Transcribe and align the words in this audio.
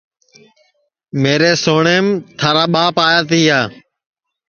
میرے 1.21 1.51
سوٹؔیم 1.63 2.05
تھارا 2.37 2.63
ٻاپ 2.73 2.95
آیا 3.05 3.21
تِیا 3.29 3.59